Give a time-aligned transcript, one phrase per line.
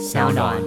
[0.00, 0.58] 小暖。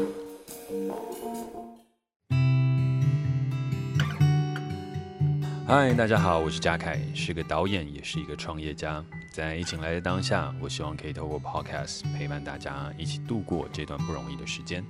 [5.66, 9.04] 嗨，大家好，我是嘉凯，是个导演，也是一个创业家。
[9.32, 14.86] 在疫情来的当下，我希望可以透过 Podcast 陪伴大家一起度过这段不容易的时间。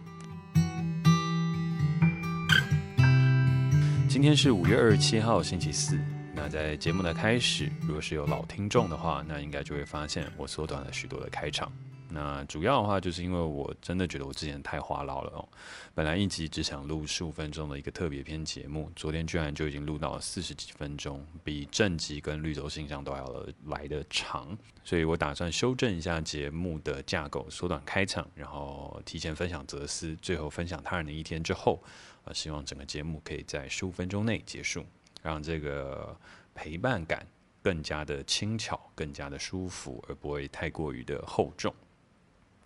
[4.09, 5.97] 今天是五月二十七号，星期四。
[6.35, 11.71] 那在节目的开始，如果是有老听众的话，那应该就会发现我缩短了许多的开场。
[12.13, 15.49] 那主要的话，就是因为我真的觉得我之前太话唠了哦。
[15.95, 24.55] 本来一集只想录十五分钟的一个特别篇节目，昨天居然就已经录到了四十几分钟，比正集跟绿洲信箱都要来得长。
[24.83, 31.83] 所以我打算修正一下节目的架构，缩短开场，然后提前分享哲思，最后分享他人的一天之后，
[32.25, 34.85] 呃，希望整个节目可以在十五分钟内结束，
[35.23, 36.15] 让这个
[36.53, 37.25] 陪伴感
[37.63, 41.73] 更加的轻巧，更加的舒服，而不会太过于的厚重。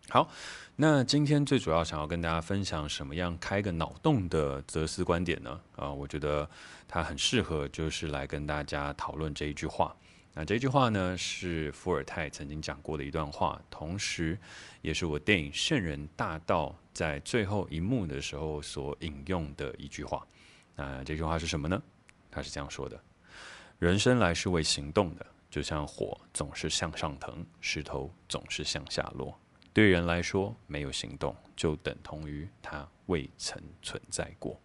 [0.09, 0.29] 好，
[0.77, 5.59] 那今天最主要想要跟大家分享什么样开个脑洞的哲思观点呢？
[5.75, 6.49] 啊、我觉得
[6.87, 9.93] 它很适合，就是来跟大家讨论这一句话。
[10.33, 14.39] 那这句话呢，是伏尔泰曾经讲过的一段话，同时
[14.81, 20.25] 也是我电影《圣人大道》在最后一幕的时候所引用的一句话。
[20.73, 21.83] 那这句话是什么呢？
[22.31, 22.97] 他是这样说的
[23.77, 29.37] ：“人生来是为行动的，就像火总是向上腾，石头总是向下落。”
[29.77, 34.59] 对人来说，没有行动就等同于他未曾存在过。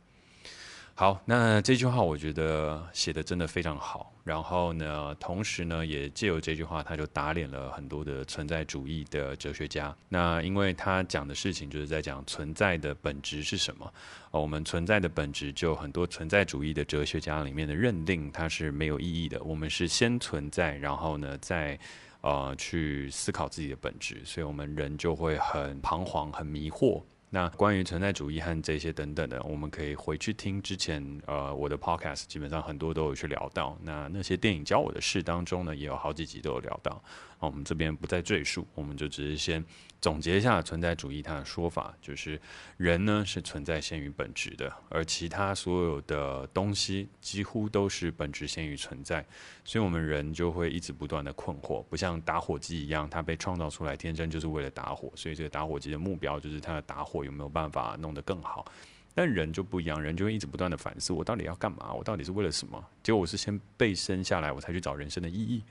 [0.95, 4.11] 好，那这句话我觉得写得真的非常好。
[4.25, 9.95] 然后呢，同时呢，也借由这句话，他就打脸了很多的存在主义的哲学家。
[10.09, 13.93] 那因为他讲的事情就是在讲存在的本质是什么。
[14.31, 19.43] 我们存在的本质，就很多存在主义的哲学家里面的认定，它是没有意义的。
[19.43, 21.79] 我们是先存在，然后呢，再。
[22.23, 27.03] 呃，去思考自己的本质，所以我们人就会很彷徨、很迷惑。
[27.35, 33.77] 那关于存在主义和这些等等的，我们可以回去听之前呃我的 podcast，基本上很多都有去聊到。
[33.83, 37.03] 那那些电影教我的事当中呢，也有好几集都有聊到。
[37.39, 39.65] 我们这边不再赘述，我们就只是先
[40.03, 42.39] 总结一下存在主义它的说法，就是
[42.77, 49.25] 人呢是存在先于本质的，而其他所有的东西几乎都是本质先于存在，
[49.65, 58.67] 所以我们人就会一直不断的困惑，不像打火机一样，它被创造出来天生就是为了打火，所以这个打火机的目标就是它的打火有没有办法弄得更好。
[59.15, 61.93] 但人就不一样，人就会一直不断的反思，我到底要干嘛？
[61.93, 62.85] 我到底是为了什么？
[63.05, 65.63] 结果我是先被生下来，我才去找人生的意义。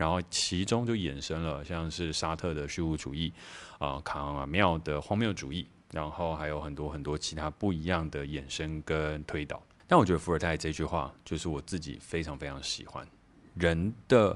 [0.00, 3.30] 然后其中就衍生了像是沙特的虚无主义，
[3.78, 9.62] 啊、呃，卡妙的荒谬主义，然后还有很多很多其他不一样的衍生跟推导。
[9.86, 13.06] 但我觉得伏尔泰这句话就是我自己非常非常喜欢，
[13.52, 14.34] 人的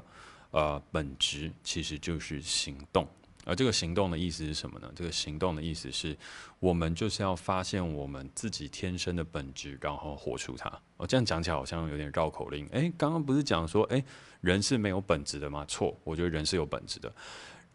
[0.50, 3.08] 呃本质其实就是行动。
[3.44, 4.91] 而这个行动的意思是什么呢？
[4.94, 6.16] 这个行动的意思是，
[6.59, 10.69] 我们就是要发现我们自己天生的本质，然后活出它。
[10.97, 12.66] 哦，这样讲起来好像有点绕口令。
[12.69, 14.03] 诶，刚刚不是讲说，诶，
[14.41, 15.65] 人是没有本质的吗？
[15.66, 17.12] 错，我觉得人是有本质的。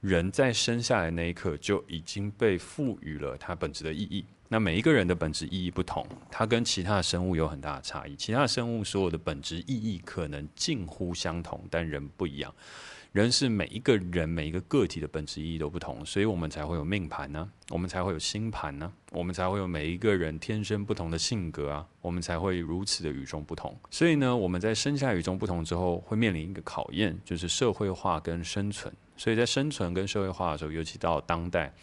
[0.02, 4.26] 人在生下来那一刻就已经被赋予了它本质的意义。
[4.52, 8.16] 那每一个人的本质意义不同，它跟其他的生物有很大的差异。
[8.16, 12.52] 其他的生物所有的本质意义可能近乎相同，但人不一样。
[13.12, 23.76] 人是每一个人每一个个体的本质意义都不同，所以我们才会有命盘呢，我们才会有星盘呢，我们才会有每一个人天生不同的性格啊，我们才会如此的与众不同。
[23.92, 28.92] 所以呢，我们在生下与众不同之后，会面临一个考验，就是社会化跟生存。
[29.18, 31.74] 所以在生存跟社会化的时候，尤其到当代，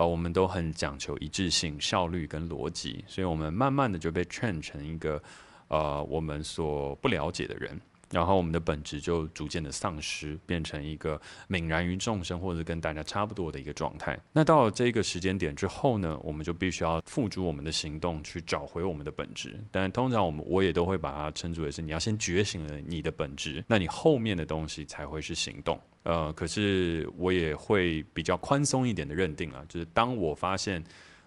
[0.00, 5.22] 呃，我们都很讲求一致性、效率跟逻辑，所以我们慢慢的就被 train 成一个
[5.68, 7.78] 呃我们所不了解的人。
[8.10, 14.18] 然后我们的本质就逐渐的丧失，变成一个泯然于众生，或者跟大家差不多的一个状态。
[14.32, 19.58] 那到了这个时间点之后呢，我们就必须要付诸我们的行动去找回我们的本质。
[19.70, 25.80] 但通常我们我也都会把它称之为是你要先觉醒了你的本质，那你后面的东西才会是行动。
[26.02, 30.82] 呃，可是我也会比较宽松一点的认定啊，就是当我发现。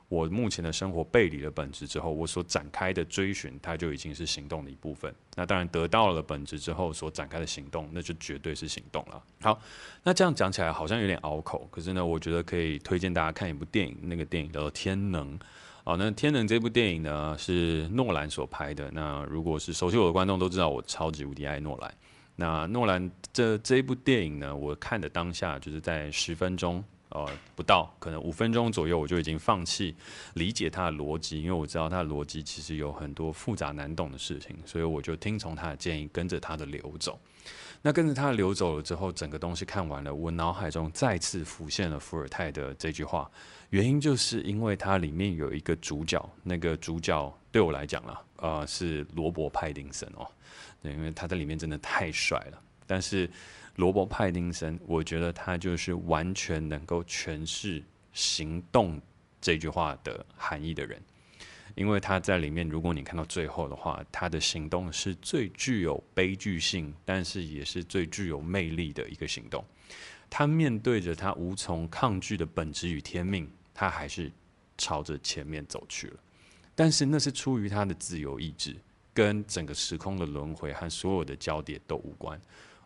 [0.10, 5.12] 我目前的生活背离了本质之后，我所展开的追寻，它就已经是行动的一部分。
[5.36, 9.24] 那当然得到了本质之后所展开的行动，那就绝对是行动了。
[9.42, 9.60] 好，
[10.04, 15.38] 那这样讲起来好像有点拗口，可是呢，我觉得可以推荐大家看一部电影，那个电影叫做《天能》。
[15.84, 18.92] 好，那《天能》这部电影呢是诺兰所拍的。
[18.92, 21.94] 那如果是熟悉我的观众都知道，我超级无敌爱诺兰。
[22.36, 26.84] 那诺兰这这一部电影呢，我看的当下就是在十分钟。
[27.14, 29.96] 呃，不到可能五分钟左右，我就已经放弃
[30.34, 37.20] 理解他的逻辑，因为我知道他的逻辑其实有很多复杂难懂的事情，所以我就听从他的建议，跟着他的流走。
[37.84, 43.30] 那跟着他流走了之后，整个东西看完了，我脑海中再次浮现了伏尔泰的这句话，
[43.70, 50.26] 原因就是因为它里面有一个主角，那个主角对我来讲了，呃，是罗伯派丁森哦，
[50.82, 53.30] 对，因为他在里面真的太帅了，但是。
[53.76, 57.84] 罗伯·派丁森，我觉得他就是完全能够诠释
[58.14, 59.02] “行动”
[59.42, 61.02] 这句话的含义的人，
[61.74, 69.66] 因为他在里面，如果你看到最后的话，他的行动是最具有悲剧性，但是也是最具有魅力的一个行动。
[70.30, 74.32] 他面对着他无从抗拒的本质与天命，他还是
[74.78, 76.20] 朝着前面走去了。
[76.76, 78.76] 但是那是出于他的自由意志，
[79.14, 82.40] 跟整个时空的轮回和所有的交叠都无关。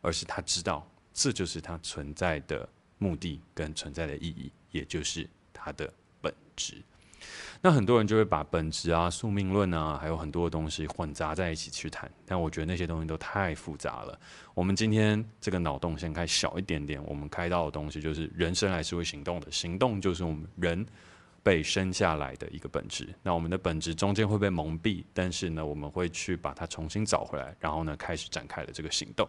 [0.07, 2.68] 而是他知道，这就是他存在的
[2.98, 6.81] 目的跟存在的意义，也就是他的本质。
[7.62, 14.18] 那很多人就会把本质啊、宿命论啊，还有很多的东西混杂在一起去谈，但我觉得那些东西都太复杂了。
[14.54, 20.86] 我们今天这个脑洞先开小一点点，我们开到的东西就是人生还是会行动的，行动就是我们人
[21.44, 23.13] 被生下来的一个本质。
[23.24, 29.27] 那我们的本质中间会被蒙蔽，但是呢，我们会去把它重新找回来，然后呢，开始展开了这个行动。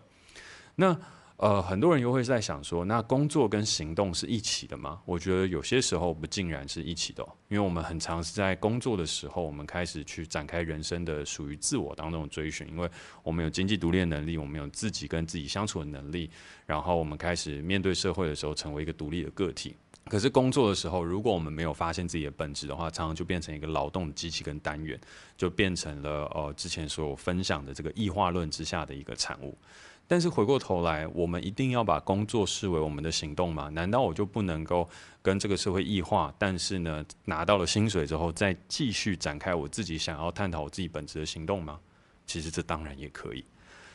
[0.80, 0.96] 那
[1.38, 5.00] 呃，很多人又会在想说，那工作跟行动是一起的吗？
[5.04, 12.88] 我觉得有些时候不尽然是一起的，因为我们很常是在工作的时候，我们开始去展开人生的属于自我当中的追寻，因为
[13.24, 16.30] 我们有经济独立的能力，我们有自己跟自己相处的能力，
[16.64, 19.76] 然后我们开始面对社会的时候，成为一个独立的个体。
[20.06, 24.98] 可是工作的时候，如果我们没有发现自己的本质的话，常常就变成一个劳动的机器跟单元，
[25.36, 29.56] 就变成了呃之前所有分享的这个异化论之下的一个产物。
[30.10, 33.68] 但是回过头来，我们一定要把工作视为我们的行动吗？
[33.68, 34.88] 难道我就不能够
[35.20, 36.34] 跟这个社会异化？
[36.38, 41.78] 但是呢，拿到了薪水之后，再继续展开我自己想要探讨我自己本质的行动吗？
[42.26, 43.44] 其实这当然也可以。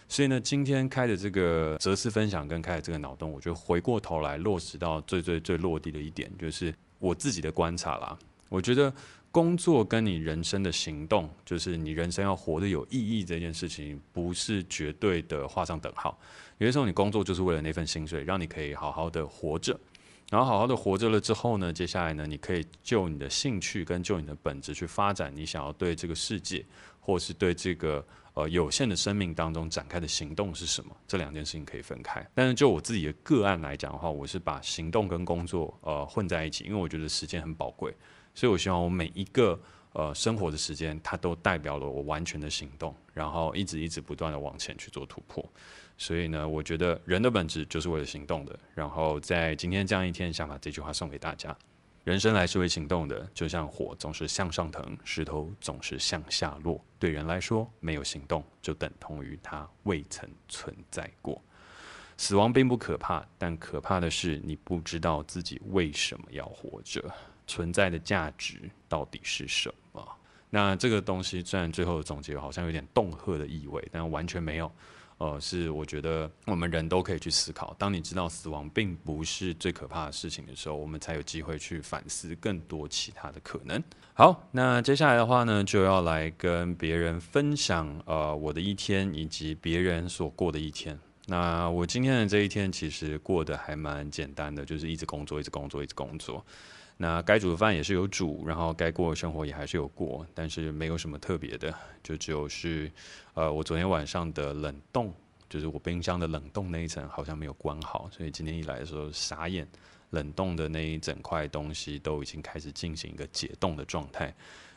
[0.08, 8.16] 所以呢，今天开的这个哲思分享跟开的这个脑洞，我就回过头来落实到最最最落地的一点，就是我自己的观察啦。
[8.50, 8.94] 我觉得。
[9.34, 16.16] 工作跟你人生的行动，就是你人生要活得有意义这件事情，不是绝对的画上等号。
[16.60, 19.76] 有些时候，你工作就是为了那份薪水，让你可以好好的活着，
[20.30, 26.64] 然后好好的活着了之后呢，接下来呢，你可以就你的兴趣跟就你的本质去发展你想要对这个世界，
[27.00, 28.06] 或是对这个
[28.36, 30.96] 呃有限的生命当中展开的行动是什么？
[31.08, 32.24] 这两件事情可以分开。
[32.36, 37.92] 但是就我自己的个案来讲的话，我是把行动跟工作呃混在一起，因为我觉得时间很宝贵。
[38.36, 39.60] 所以，我希望我每一个
[39.94, 45.48] 呃生活的时间，它都代表了我完全的行动，然后一直一直不断的往前去做突破。
[45.98, 48.60] 所以呢，我觉得人的本质就是为了行动的。
[48.74, 51.56] 然后在今天这样一天，想把这句话送给大家：
[52.04, 56.84] 人生来是为行动的，就像火总是向上腾，石头总是向下落。
[56.98, 61.40] 对人来说，没有行动就等同于他未曾存在过。
[62.18, 67.04] 死亡并不可怕，但可怕的是你不知道自己为什么要活着。
[67.48, 70.08] 存在的价值到底是什么？
[70.50, 74.72] 那这个东西虽然最后的总结好像有点恫吓的意味，但完全没有。
[75.20, 77.74] 呃，是我觉得我们人都可以去思考。
[77.78, 83.82] 当你知道死亡并不是最可怕的事情的时候，我们才有机会去反思更多其他的可能。
[84.16, 91.00] 好，那接下来的话呢，就要来跟别人分享呃我的一天以及别人所过的一天。
[91.28, 96.46] 那我今天的这一天其实过得还蛮简单的，就是一直工作，一直工作，一直工作。
[96.98, 102.92] 那该煮的饭也是有煮，然后该过的生活也还是有过，但是没有什么特别的，就只有是，
[103.34, 105.14] 呃，我昨天晚上的冷冻，
[105.50, 109.68] 就是我冰箱的冷冻那一层好像没有关好，所以今天一来的时候傻眼，
[110.12, 114.34] 冷冻的那一整块东西都已经开始进行一个解冻的状态，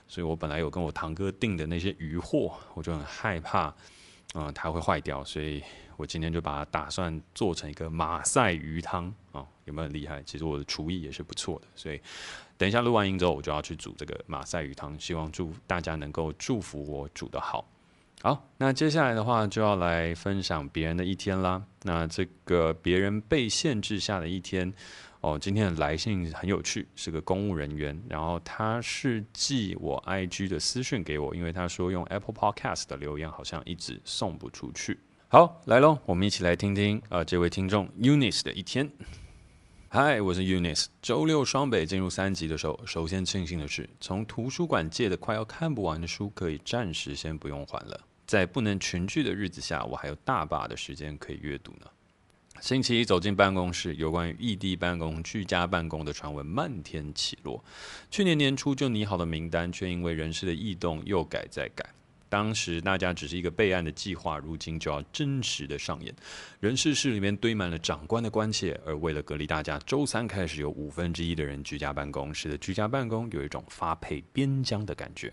[0.08, 3.72] 所以我本来有跟我堂哥订的那些鱼货，我就很害怕，
[4.34, 5.62] 嗯、它会坏掉，所以。
[5.98, 10.22] 我今天就把它打算做成一个马赛鱼汤啊，有没有很厉害？
[10.24, 11.98] 其实我的厨艺也是不错的，所以
[12.58, 17.66] 等一下录完音之后，我就要去煮这个马赛鱼汤，希望祝大家能够祝福我煮的好。
[18.22, 21.62] 好，那接下来的话就要来分享别人的一天啦。
[21.82, 24.72] 那这个别人被限制下的一天
[25.20, 34.98] 哦，今天的来信很有趣，是个公务人员，然后他是寄我 IG 的私讯给我，因为他说用 Apple Podcast 的留言好像一直送不出去。
[35.28, 38.90] 好，来喽，我们一起来听听、呃，这位听众 Eunice 的一天。
[39.98, 40.88] 嗨，我是 Eunice。
[41.00, 47.98] 周六双北进入三级的时候，首先庆幸的是，从图书馆借的快要看不完的书，可以暂时先不用还了。
[48.26, 51.86] 在不能群聚的日子下，我还有大把的时间可以阅读呢。
[52.60, 57.64] 星期一走进办公室，有关于异地办公、居家办公的传闻漫天起落。
[58.10, 61.88] 去年年初就拟好的名单，却因为人事的异动又改再改。
[62.28, 66.14] 当时大家只是一个备案的计划，如今就要真实的上演。
[66.60, 75.32] 人事室里面堆满了长官的关切，而为了隔离大家，周三开始有五分之一的人居家办公，使得居家办公有一种发配边疆的感觉。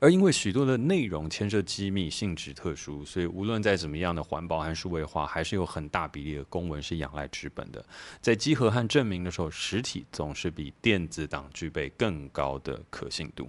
[0.00, 7.84] 而因为许多的内容牵涉机密、性质特殊，所以无论在怎么样的环保和数位化，还是有很大比例的公文是仰赖纸本的。
[8.20, 13.48] 在稽核和证明的时候，实体总是比电子档具备更高的可信度。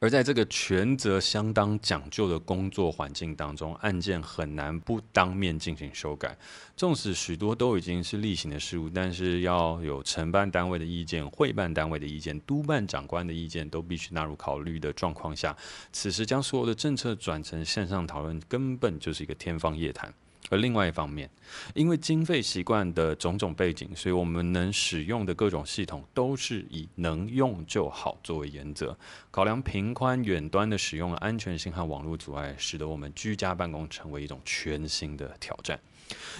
[0.00, 6.36] 而在这个权责相当讲究的工作环境当中，案件很难不当面进行修改。
[6.76, 15.56] 纵使许多都已经是例行的事务，但是要有承办单位的意见、会办单位的意见、督办长官的意见，都必须纳入考虑的状况下，
[15.92, 20.12] 此时将所有的政策转成线上讨论，根本就是一个天方夜谭。
[20.50, 21.28] 而另外一方面，
[21.74, 28.96] 因为经费习惯的种种背景，所以我们能使用的各种系统都是以能用就好作为原则。
[29.30, 35.80] 考量频宽、远端的使用安全性和网络阻碍，使得我们居家办公成为一种全新的挑战。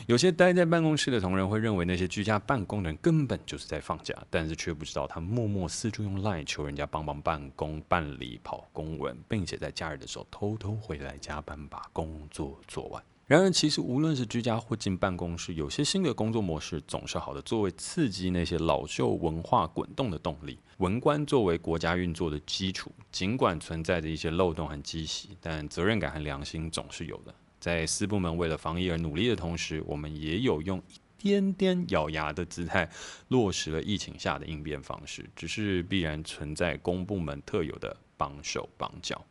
[0.07, 13.03] 有些待在办公室的同仁会认为那些居家办公的人根本就是在放假，但是却不知道他默默四处用 LINE 求人家帮忙办公、办理跑公文，并且在假日的时候偷偷回来加班把工作做完。
[13.27, 20.59] 然而，其实无论是居家或进办公室，有些新的工作模式总是好的，作为刺激那些老旧文化滚动的动力。
[20.77, 27.35] 文官作为国家运作的基础，尽管存在着一些漏洞和积习，但责任感和良心总是有的。
[27.59, 32.87] 在私部门为了防疫而努力的同时，我们也有用一点点咬牙的姿态
[33.29, 39.25] 落实了疫情下的应变方式，只是必然存在公部门特有的绑手绑脚。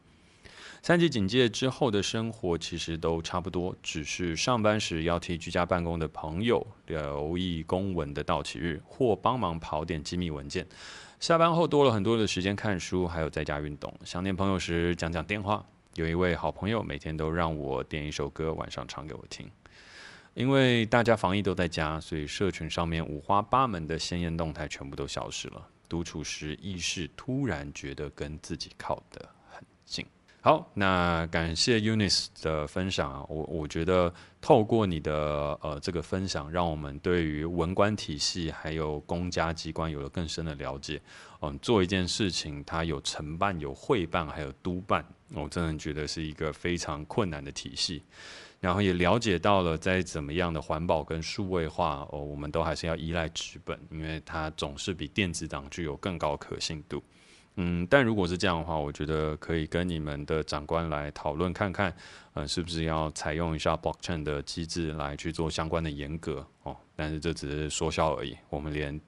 [0.86, 10.68] 三级警戒之后的生活其实都差不多，只是上班时要替居家办公的朋友留意公文的到期日，或帮忙跑点机密文件。
[11.22, 13.94] 下班后多了很多的时间看书，还有在家运动。
[14.04, 15.66] 想念朋友时讲讲电话。
[15.96, 19.50] 有一位好朋友每天都让我点一首歌，晚上唱给我听。
[20.34, 25.66] 因为大家防疫都在家，所以社群上面五花八门的鲜艳动态全部都消失了。
[25.88, 30.06] 独处时，意识突然觉得跟自己靠得很近。
[30.46, 41.02] 好，那感谢 Unis 的分享啊，我我觉得透过你的呃这个分享，让我们对于文官体系还有公家机关有了更深的了解。
[41.42, 48.04] 嗯，做一件事情，它有承办、有会办，还有督办，我真的觉得是一个非常困难的体系。
[48.60, 57.02] 然后也了解到了，在怎么样的环保跟数位化，哦，我们都还是要依赖纸本，因为它总是比电子档具有更高可信度。
[57.56, 61.96] 嗯，但如果是这样的话，我觉得可以跟你们的长官来讨论看看，
[62.34, 66.76] 呃，是不是要采用一下 blockchain 的机制来去做相关的严格哦？
[66.96, 69.00] 但是这只是说笑而已，我们连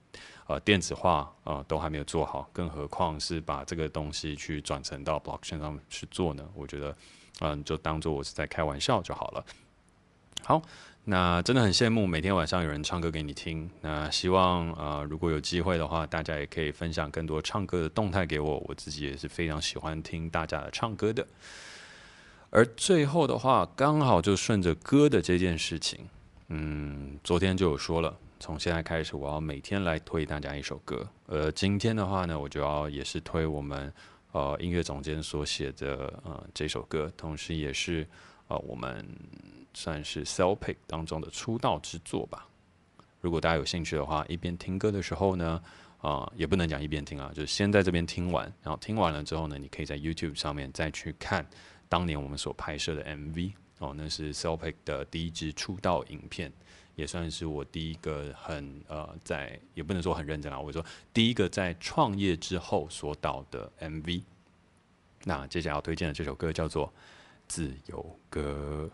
[0.46, 6.48] 呃电子化呃都还没有做好，更何况是把这个东西去转成到 blockchain 上去做呢？
[6.54, 6.96] 我觉得，
[7.40, 9.46] 嗯、就当做我是在开玩笑就好了。
[10.46, 10.62] 好。
[11.08, 13.70] 那真的很羡慕每天晚上有人唱歌给你听。
[13.82, 18.58] 那希望呃，如果有机会的话，大家也可以分享更多唱歌的动态给我。
[18.68, 21.24] 我自己也是非常喜欢听大家的唱歌的。
[22.50, 26.00] 而最后的话，刚好就顺着歌的这件事情，
[26.48, 31.08] 嗯，昨天就有说了，从现在开始我要每天来推大家一首歌。
[31.28, 33.94] 呃今天的话呢，我就要也是推我们
[34.32, 38.08] 呃音乐总监所写的呃这首歌，同时也是
[38.48, 39.06] 呃我们。
[39.76, 42.48] 算是 Cellpick 当中的出道之作吧。
[43.22, 45.62] 如果大家有兴趣的话，一边听歌的时候呢，
[45.98, 51.46] 啊、呃，也不能讲一边听啊，就是先在这边听完，然后听完了之后呢，你可以在 YouTube 上面再去看
[51.90, 56.54] 当年我们所拍摄的 MV 哦，那是 Cellpick 的第一支出道影片，
[56.96, 64.22] 也算是我第一个很呃，在也不能说很认真啊，我说第一个在创业之后所导的 MV。
[65.24, 66.88] 那接下来要推荐的这首歌叫做
[67.48, 68.88] 《自由歌》。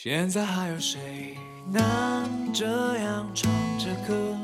[0.00, 1.36] 现在还有谁
[1.72, 2.64] 能这
[2.98, 3.50] 样唱
[3.80, 4.38] 着歌？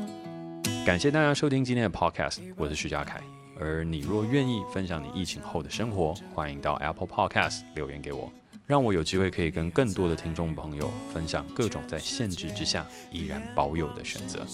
[0.85, 3.21] 感谢大家收听今天的 Podcast，我是徐佳凯。
[3.61, 8.33] 而你若愿意分享你疫情后的生活，欢迎到 Apple Podcast 留言给我，
[8.67, 14.45] 让我有机会可以跟更多的听众朋友分享各种在限制之下依然保有的选择。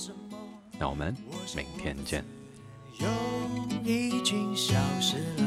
[0.78, 1.16] 那我们
[1.56, 2.22] 明天见。
[3.82, 5.44] 已经消失了，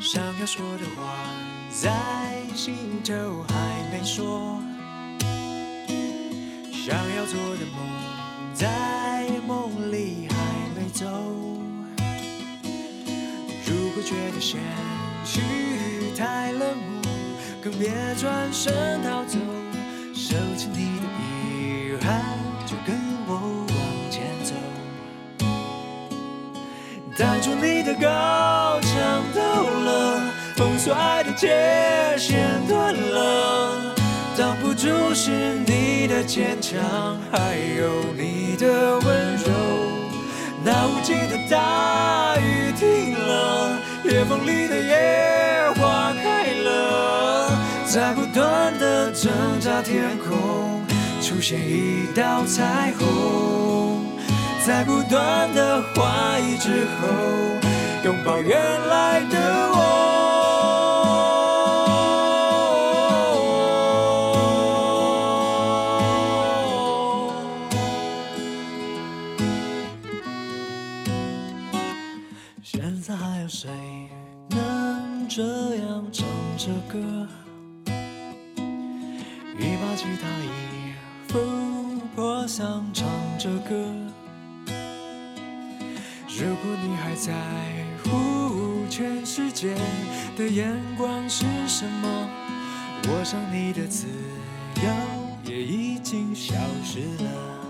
[0.00, 1.12] 想要说的话。
[1.70, 1.92] 在
[2.54, 3.12] 心头
[3.48, 3.54] 还
[3.90, 4.62] 没说，
[6.72, 7.76] 想要做的梦
[8.54, 10.36] 在梦里还
[10.74, 11.04] 没走。
[13.66, 14.60] 如果觉得现
[15.24, 15.40] 实
[16.16, 17.10] 太冷漠，
[17.60, 19.36] 更别转身逃走。
[20.14, 22.22] 收起你的遗憾，
[22.66, 22.96] 就跟
[23.26, 23.76] 我往
[24.12, 24.54] 前走。
[27.18, 28.63] 当初你的高墙倒
[30.54, 33.94] 了，封锁爱的界限断了，
[34.36, 35.30] 挡不住是
[35.66, 36.80] 你的坚强，
[37.30, 39.50] 还有你的温柔。
[40.64, 47.50] 那无尽的大雨停了，裂缝里的野花开了，
[47.86, 49.30] 在不断的挣
[49.60, 50.82] 扎，天空
[51.20, 54.06] 出现一道彩虹。
[54.66, 57.06] 在不断的怀疑之后，
[58.02, 58.58] 拥抱原
[58.88, 59.36] 来的
[59.70, 59.73] 我
[82.56, 83.74] 想，唱着歌。
[86.28, 87.32] 如果你还在
[88.04, 89.74] 乎全世界
[90.38, 92.28] 的眼光是什么，
[93.08, 94.06] 我想你的自
[94.76, 97.63] 由也已经消失了。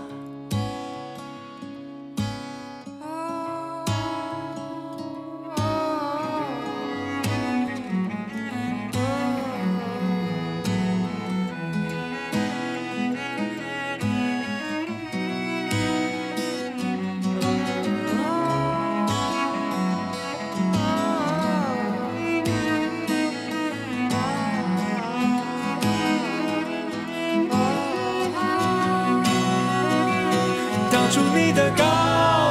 [31.55, 31.83] 的高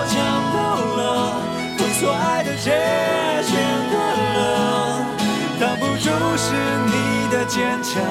[0.09, 0.17] 墙
[0.55, 1.37] 倒了，
[1.79, 2.73] 我所爱的界
[3.45, 3.53] 限
[3.93, 3.95] 断
[4.35, 5.07] 了，
[5.61, 6.57] 挡不住是
[6.89, 8.03] 你的坚强，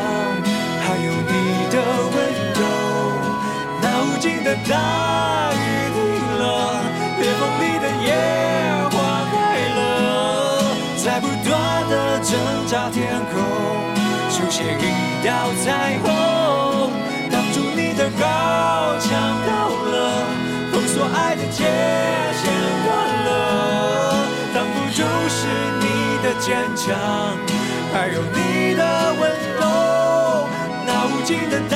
[0.85, 1.75] 还有你的
[2.13, 2.15] 温
[2.53, 2.61] 柔。
[3.81, 5.57] 那无尽的大雨
[5.93, 5.97] 停
[6.37, 6.41] 了，
[7.19, 8.07] 裂缝里的野
[8.91, 8.95] 花
[9.33, 9.33] 开
[9.73, 9.81] 了，
[11.03, 11.51] 在不断
[11.89, 12.31] 的挣
[12.67, 13.41] 扎，天空
[14.29, 14.81] 出现一
[15.25, 15.29] 道
[15.65, 16.05] 彩虹。
[17.31, 18.23] 当初你的高
[18.99, 19.09] 墙
[19.47, 19.51] 倒
[19.91, 19.93] 了。
[20.93, 21.65] 所爱的界
[22.37, 22.43] 限
[22.85, 22.93] 断
[23.25, 23.27] 了，
[24.53, 25.47] 挡不住是
[25.81, 25.85] 你
[26.21, 26.93] 的坚强，
[27.91, 28.81] 还有你的
[29.19, 29.21] 温
[29.57, 29.61] 柔。
[30.85, 31.73] 那无尽的大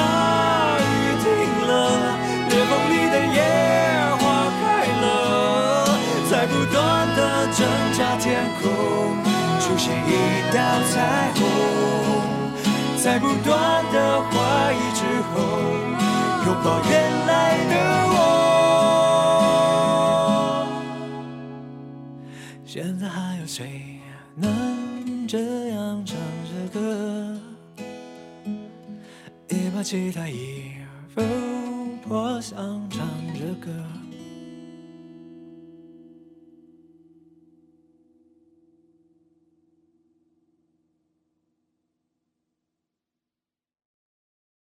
[0.78, 1.26] 雨停
[1.68, 1.74] 了，
[2.48, 3.42] 裂缝里的野
[4.20, 4.22] 花
[4.62, 5.06] 开了，
[6.30, 6.78] 在不断
[7.16, 7.20] 的
[7.58, 7.66] 挣
[7.98, 8.70] 扎，天空
[9.60, 10.14] 出现一
[10.54, 10.58] 道
[10.94, 11.42] 彩虹，
[13.04, 15.02] 在不断的怀疑之
[15.34, 15.42] 后，
[16.46, 16.94] 拥抱原
[17.26, 18.07] 来的
[22.80, 24.00] 现在还有谁
[24.36, 27.36] 能这样唱着歌？
[29.50, 30.74] 一把吉他，一
[31.10, 31.24] 副
[32.08, 32.56] 破想，
[32.92, 33.00] 唱
[33.34, 33.72] 着歌。